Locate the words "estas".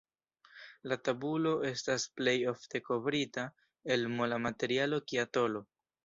1.67-2.05